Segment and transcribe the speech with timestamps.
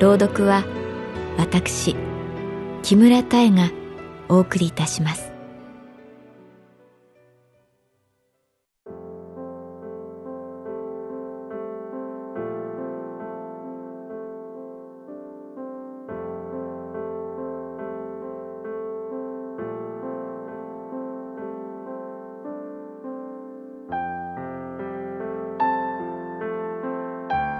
[0.00, 0.64] 朗読は
[1.38, 1.94] 私
[2.82, 3.70] 木村多江が
[4.28, 5.32] お送りいたします。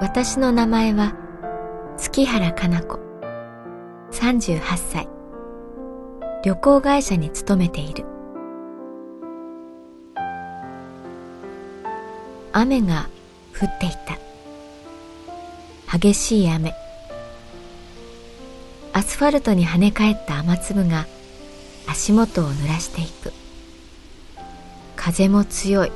[0.00, 1.23] 私の名前は
[1.96, 2.98] 月原かな子。
[4.10, 5.08] 38歳。
[6.44, 8.04] 旅行会社に勤めている。
[12.52, 13.08] 雨が
[13.56, 14.18] 降っていた。
[15.96, 16.74] 激しい雨。
[18.92, 21.06] アスファルトに跳ね返った雨粒が
[21.86, 23.32] 足元を濡らしていく。
[24.96, 25.92] 風も強い。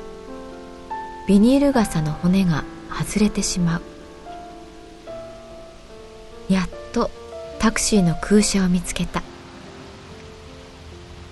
[1.26, 3.97] ビニール傘の骨が外れてしまう。
[6.48, 7.10] やっと
[7.58, 9.22] タクシーの空車を見つけた。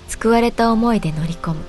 [0.09, 1.65] 救われた思いで乗り込む。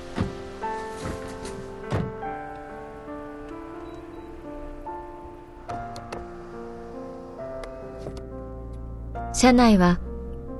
[9.32, 10.00] 車内は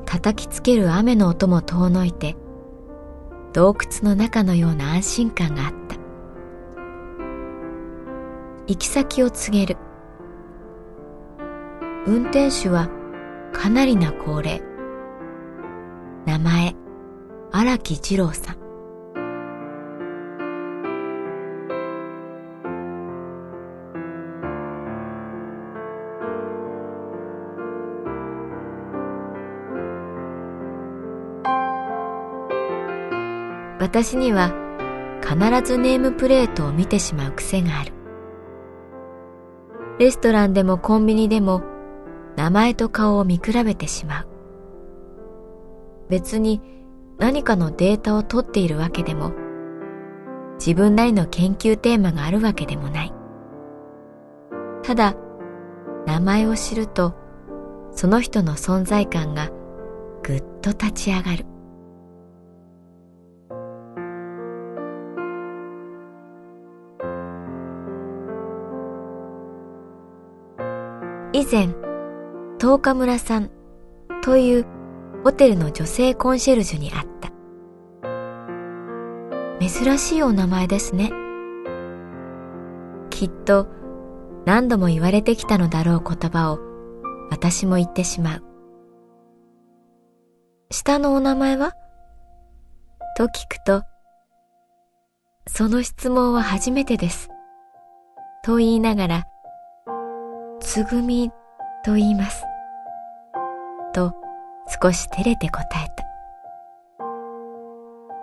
[0.06, 2.37] 叩きつける雨の音も遠のいて
[3.53, 5.97] 洞窟の中のような安心感があった。
[8.69, 9.88] 行き先を告げる。
[12.08, 12.88] 運転手は
[13.52, 14.62] かなりな高齢。
[16.24, 16.74] 名前
[17.52, 18.56] 荒木二郎さん。
[33.78, 34.50] 私には
[35.20, 37.92] 必ずネームプレートを見てしまう癖がある。
[39.98, 41.67] レストランでもコンビニでも
[42.38, 44.28] 名前と顔を見比べてしまう。
[46.09, 46.62] 別に
[47.19, 49.32] 何かのデータを取っているわけでも、
[50.60, 53.12] 自分なりの研究テーマがあるわけでもない。
[54.84, 55.16] ただ、
[56.06, 57.16] 名前を知ると、
[57.91, 59.50] その人の存在感が
[60.22, 61.44] ぐっと立ち上がる。
[71.32, 71.88] 以前、
[72.58, 73.50] 十日村さん
[74.22, 74.66] という
[75.22, 77.28] ホテルの女性コンシェルジュに会った。
[79.60, 81.12] 珍しいお名前ですね。
[83.10, 83.69] きっと
[84.44, 86.58] 何度も言われてきたのだろう言葉を
[87.30, 88.42] 私も言ってしまう。
[90.70, 91.72] 下のお名前は？
[93.16, 93.82] と聞くと、
[95.46, 97.28] その質問は初めてです。
[98.44, 99.25] と言いながら、
[100.60, 101.30] つぐみ
[101.84, 102.44] と言います。
[103.98, 104.14] と
[104.81, 106.04] 少し照れて答えた。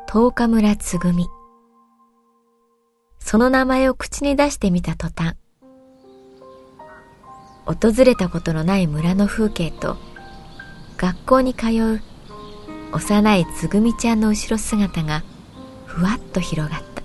[0.08, 1.28] 十日村つぐみ。
[3.20, 5.36] その名前を口に出してみた途端、
[7.66, 9.98] 訪れたことのない村の風景と、
[10.98, 12.02] 学校に通う
[12.94, 15.24] 幼いつぐみちゃんの後ろ姿が
[15.86, 16.96] ふわっと広がった。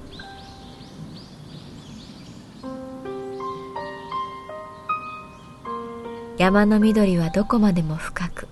[6.38, 8.48] 山の緑はどこまでも深く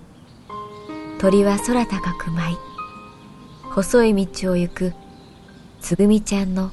[1.18, 2.56] 鳥は空高く舞い
[3.70, 4.92] 細い道を行く
[5.80, 6.70] つぐみちゃんの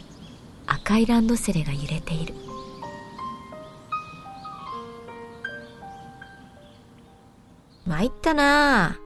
[0.67, 2.33] 赤いランドセルが揺れている
[7.85, 8.99] 参ったなあ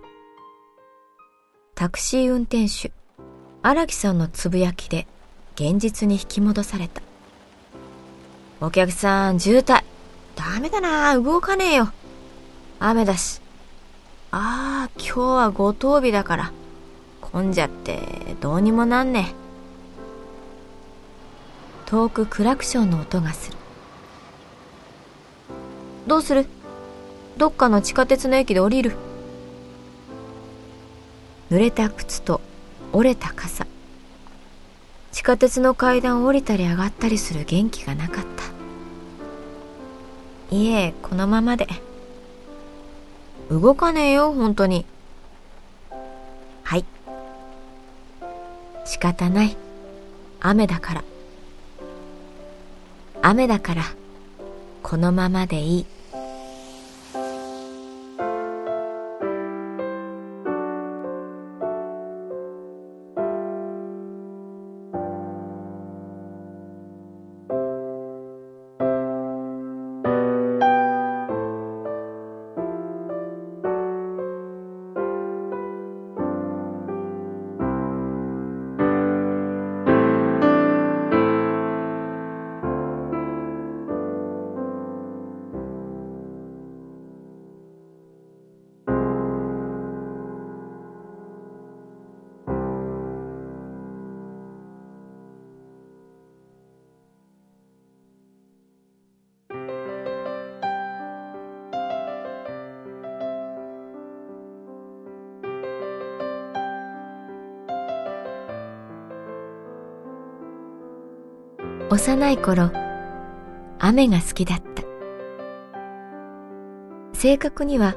[1.76, 2.92] タクシー運転手
[3.62, 5.08] 荒木さんのつぶやきで
[5.56, 7.02] 現実に引き戻された
[8.62, 9.84] お客さん渋滞
[10.36, 11.90] ダメだな動かねえよ。
[12.80, 13.42] 雨だし。
[14.32, 16.52] ああ、今日は五等日だから。
[17.22, 19.34] 混んじゃってどうにもなんね。
[21.86, 23.58] 遠くクラクションの音がする。
[26.08, 26.46] どうする？
[27.38, 28.96] どっかの地下鉄の駅で降りる。
[31.50, 32.42] 濡れた靴と
[32.94, 33.66] 折れた傘。
[35.12, 38.26] 地下鉄の階段を降りたり上がったりする元気がなかっ
[40.50, 40.56] た。
[40.56, 41.68] いえこのままで。
[43.50, 44.86] 動かねえよ本当に。
[46.64, 46.86] はい。
[48.86, 49.58] 仕方ない。
[50.40, 51.04] 雨だから。
[53.22, 53.84] 雨だから
[54.82, 55.86] このままでいい。
[111.92, 112.72] 幼い頃
[113.80, 114.84] 雨が好きだった。
[117.14, 117.96] 正確には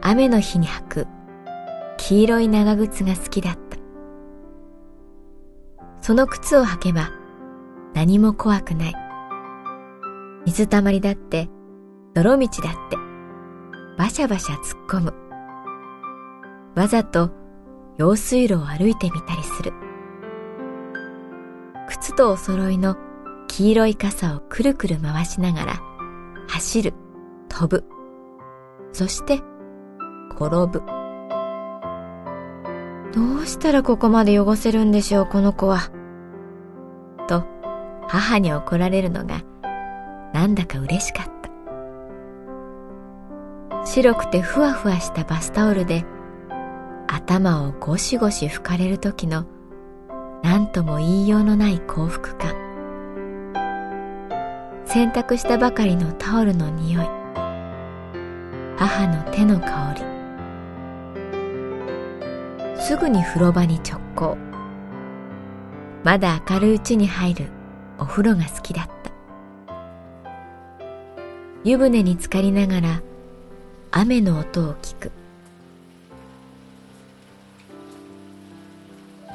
[0.00, 1.06] 雨の日に履く
[1.98, 3.76] 黄色い長靴が好きだった。
[6.00, 7.10] その靴を履けば
[7.92, 8.94] 何も怖くない。
[10.46, 11.50] 水たまりだって
[12.14, 12.96] 泥道だって
[13.98, 15.14] バシャバシャ突っ込む。
[16.74, 17.30] わざと
[17.98, 19.91] 用水路を歩いてみたりする。
[22.12, 22.96] 靴とお揃いの
[23.48, 25.82] 黄色い傘をくるくる回しながら
[26.48, 26.94] 走る、
[27.48, 27.84] 飛ぶ、
[28.92, 29.40] そして
[30.32, 30.82] 転ぶ。
[33.14, 35.90] どうしたらここまで汚せるんでしょう、この子は。
[37.28, 37.44] と
[38.08, 39.42] 母に怒られるのが
[40.34, 41.32] なんだか嬉しかった。
[43.86, 46.04] 白くてふわふわしたバスタオルで
[47.08, 49.46] 頭をゴシゴシ拭かれる時の
[50.42, 52.52] 何とも言いようのない幸福感。
[54.84, 57.06] 洗濯したばかりのタオルの匂い。
[58.76, 60.02] 母の手の香り。
[62.82, 64.36] すぐに風呂場に直行。
[66.02, 67.46] まだ明るいうちに入る
[67.98, 68.92] お風呂が好きだった。
[71.62, 73.00] 湯船に浸かりながら
[73.92, 75.12] 雨の音を聞く。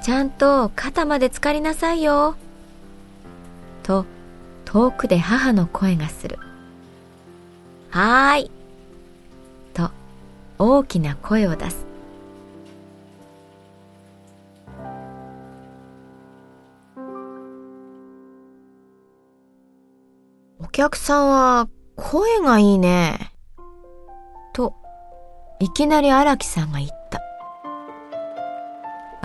[0.08, 2.38] ちゃんと肩まで浸かりなさいよ。
[3.84, 4.06] と
[4.64, 6.40] 遠くで母の声がする。
[7.90, 8.52] はーい。
[9.74, 9.92] と
[10.60, 11.86] 大きな声を出す。
[20.60, 21.68] お客さんは
[21.98, 23.34] 声がいいね。
[24.54, 24.74] と、
[25.60, 26.97] いきなり荒木さんが言った。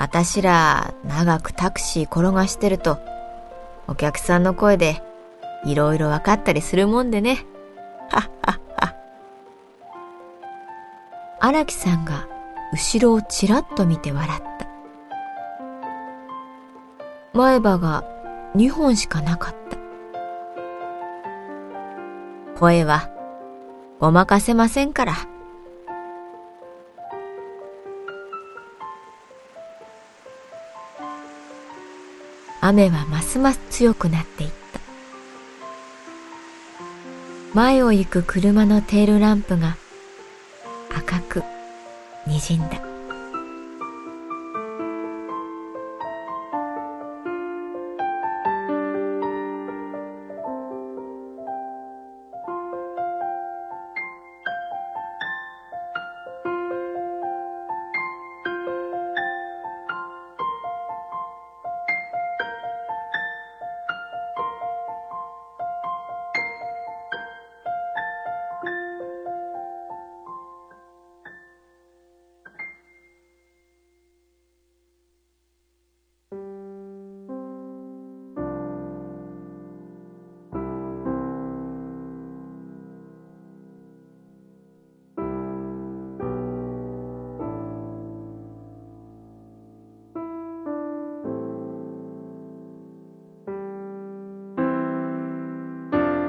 [0.02, 2.99] 私ら長くタクシー転がしてると、
[3.87, 5.00] お客さんの声で
[5.64, 7.47] いろいろ分かったりするもんでね。
[8.11, 8.97] はっはっは。
[11.38, 12.26] 荒木さんが
[12.73, 14.66] 後ろをちらっと見て笑った。
[17.32, 18.04] 前歯が
[18.56, 19.76] 2本しかなかった。
[22.59, 23.09] 声は
[24.00, 25.32] ごまかせませんから。
[32.64, 34.81] 雨はますます強くなっていった。
[37.54, 39.76] 前を行く車のテールランプが
[40.97, 41.42] 赤く
[42.28, 42.91] 滲んだ。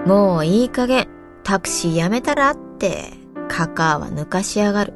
[0.06, 1.08] もういい加減
[1.44, 3.14] タクシーやめたらって、
[3.48, 4.94] カカは抜かしやがる。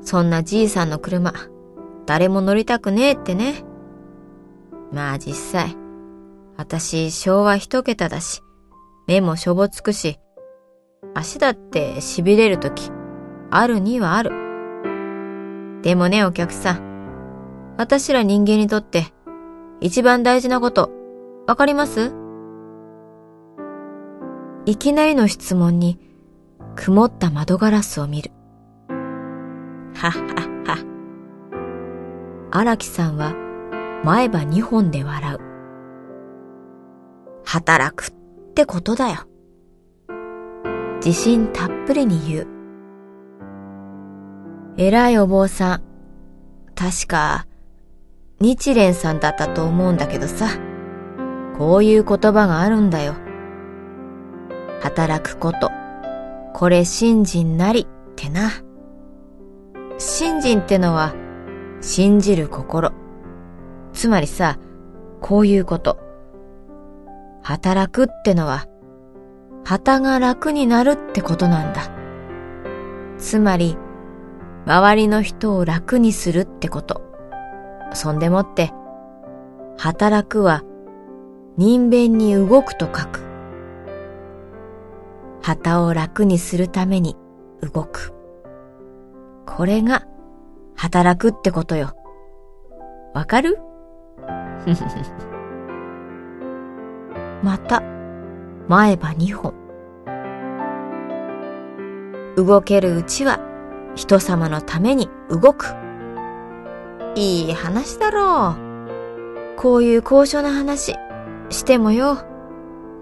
[0.00, 1.32] そんなじいさんの車、
[2.06, 3.64] 誰も乗りたくねえってね。
[4.92, 5.76] まあ実際、
[6.56, 8.40] 私昭和一桁だし、
[9.06, 10.18] 目もしょぼつくし、
[11.14, 12.90] 足だって痺れるとき、
[13.50, 14.30] あるにはある。
[15.82, 17.74] でもね、お客さん。
[17.76, 19.06] 私ら人間にとって、
[19.80, 20.90] 一番大事なこと、
[21.46, 22.25] わかります？
[24.68, 26.00] いきなりの質問に、
[26.74, 28.32] 曇った窓ガラスを見る。
[29.94, 30.20] はっはっ
[30.66, 32.48] は。
[32.50, 33.32] 荒木さんは
[34.02, 35.38] 前歯二本で笑う。
[37.44, 38.10] 働くっ
[38.54, 39.28] てことだよ。
[40.96, 42.46] 自信たっぷりに言う。
[44.76, 45.82] 偉いお坊さん。
[46.74, 47.46] 確か、
[48.40, 50.48] 日蓮さんだったと思うんだけどさ。
[51.56, 53.25] こういう言葉があるんだよ。
[54.80, 55.70] 働くこと。
[56.52, 58.50] これ信心なりってな。
[59.98, 61.14] 信心ってのは、
[61.80, 62.92] 信じる心。
[63.92, 64.58] つまりさ、
[65.20, 65.98] こういうこと。
[67.42, 68.66] 働くってのは、
[69.64, 71.82] 旗が楽になるってことなんだ。
[73.18, 73.76] つまり、
[74.66, 77.02] 周りの人を楽にするってこと。
[77.92, 78.72] そんでもって、
[79.78, 80.62] 働くは、
[81.56, 83.25] 人弁に動くと書く。
[85.46, 87.14] 旗を楽にするために
[87.60, 88.12] 動く。
[89.46, 90.02] これが
[90.74, 91.94] 働くってことよ。
[93.14, 93.56] わかる？
[97.44, 97.80] また、
[98.66, 99.54] 前歯二本。
[102.36, 103.38] 動けるうちは
[103.94, 105.76] 人様のために動く。
[107.14, 108.56] いい話だろ
[109.54, 109.56] う。
[109.56, 110.96] こういう高尚な話
[111.50, 112.18] してもよ。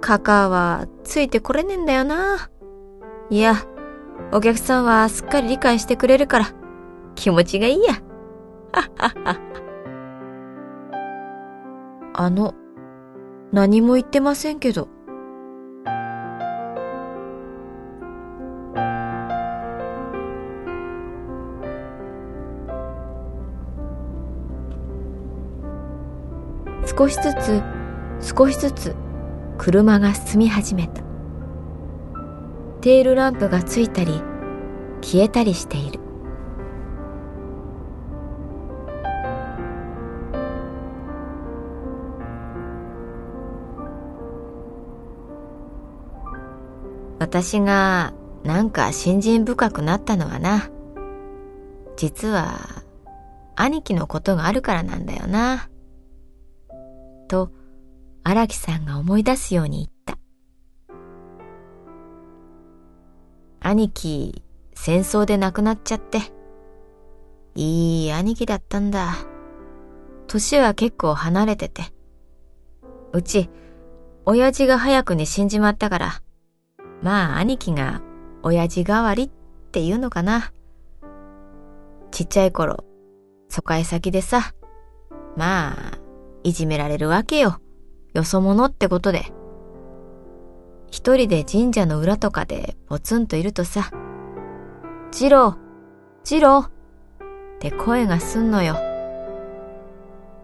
[0.03, 2.51] カカはついてこれねえんだよな。
[3.31, 3.55] いや、
[4.33, 6.53] お客さんはすっかり理解してくれるから
[7.15, 7.95] 気持ちがいいや。
[8.73, 9.41] ははは。
[12.15, 12.55] あの、
[13.53, 14.89] 何も言ってませんけど。
[26.97, 27.63] 少しずつ
[28.37, 28.95] 少しずつ
[29.59, 31.03] 車が進み始めた。
[32.81, 34.21] テールランプがついたり
[35.01, 36.01] 消えたりしている。
[47.19, 50.69] 私がなんか信心深くなったのはな。
[51.97, 52.59] 実は
[53.57, 55.71] 兄貴のことがあるからなんだよな。
[57.29, 57.51] と
[58.27, 60.19] 荒木さんが思い出すように言った。
[63.61, 64.43] 兄貴、
[64.75, 66.21] 戦争で亡くなっちゃって。
[67.55, 69.15] いい兄貴だったんだ。
[70.27, 71.83] 年は結構離れてて。
[73.13, 73.51] うち、
[74.25, 76.23] 親父が早くに死んじまったから、
[77.03, 78.01] まあ兄貴が
[78.43, 79.31] 親父代わりっ
[79.71, 80.51] ていうのかな。
[82.11, 82.85] ちっちゃい頃、
[83.51, 84.55] 疎開先でさ、
[85.37, 85.99] まあ、
[86.43, 87.61] いじめられるわけよ。
[88.15, 89.27] よそ者ってことで。
[90.91, 93.91] 一人で神社の裏とかでポツンといるとさ、
[95.11, 95.57] ジロー、
[96.23, 96.71] ジローっ
[97.59, 98.77] て声がすんのよ。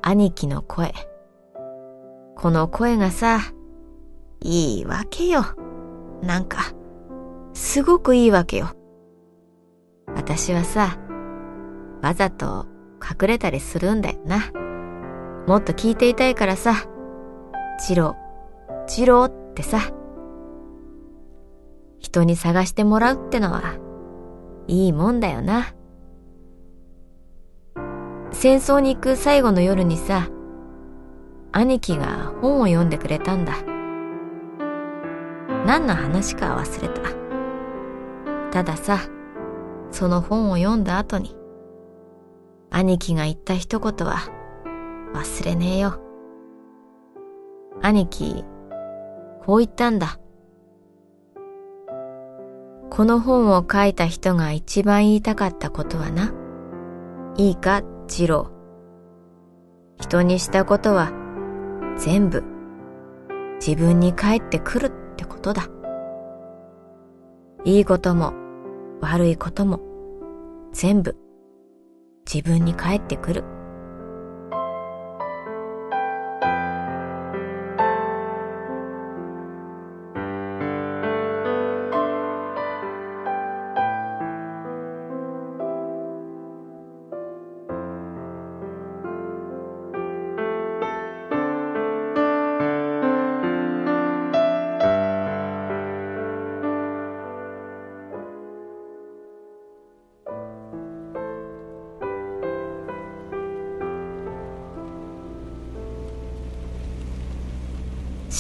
[0.03, 0.93] 兄貴の声。
[2.37, 3.39] この声がさ、
[4.41, 5.45] いいわけよ。
[6.23, 6.73] なんか、
[7.53, 8.71] すごくいいわけよ。
[10.17, 10.99] 私はさ、
[12.03, 12.67] わざと
[13.01, 14.51] 隠れたりするんだよな。
[15.47, 16.90] もっと聞いていたいからさ、
[17.81, 18.15] チロ、
[18.87, 19.81] チロってさ、
[21.99, 23.79] 人に探してもらうってのは、
[24.67, 25.75] いいもんだよな。
[28.33, 30.29] 戦争に行く最後の夜にさ、
[31.53, 33.55] 兄貴が本を読んでくれたんだ。
[35.65, 37.01] 何の話か忘れた。
[38.53, 38.99] たださ、
[39.91, 41.35] その本を読んだ後に、
[42.69, 44.19] 兄貴が言った一言は、
[45.15, 46.10] 忘れねえよ。
[47.83, 48.45] 兄貴、
[49.45, 50.19] こう言ったんだ。
[52.91, 56.33] この本を書いた人が一番言いたかったことはな。
[57.37, 58.51] いいか、次郎。
[59.99, 61.13] 人にしたことは
[61.99, 62.43] 全部
[63.65, 65.69] 自分に返ってくるってことだ。
[67.65, 68.33] いいことも
[69.01, 69.81] 悪いことも
[70.73, 71.17] 全部
[72.31, 73.60] 自分に返ってくる。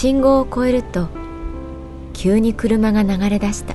[0.03, 1.09] 信号を越えると
[2.15, 3.75] 急に車が流れ出した。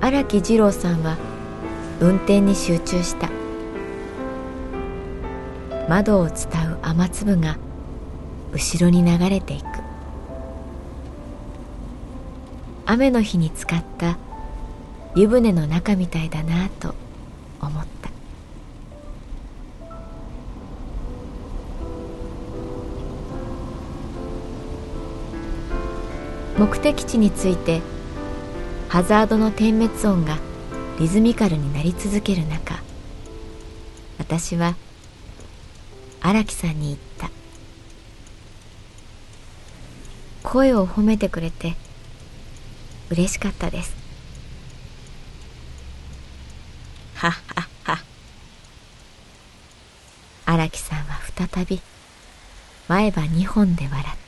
[0.00, 1.18] 荒木二郎さんは
[2.00, 3.28] 運転に集中した。
[5.86, 6.36] 窓を伝
[6.72, 7.58] う雨粒が
[8.54, 9.66] 後ろに流れていく。
[12.86, 14.16] 雨の日に使った
[15.14, 16.94] 湯船の中みたいだなと
[17.60, 17.97] 思った。
[26.58, 27.80] 目的地について
[28.88, 30.38] ハザードの点滅音が
[30.98, 32.82] リズミカルになり続ける中
[34.18, 34.74] 私は
[36.20, 37.30] 荒木さんに言った。
[40.42, 41.76] 声を褒めてくれて
[43.10, 43.94] 嬉しかったです。
[47.14, 47.98] はっはっは。
[50.46, 51.80] 荒木さんは再び
[52.88, 54.27] 前歯二本で笑った。